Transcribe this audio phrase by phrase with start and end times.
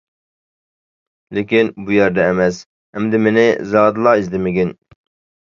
[1.37, 2.63] لېكىن بۇ يەردە ئەمەس،
[2.97, 4.75] ئەمدى مېنى زادىلا ئىزدىمىگىن.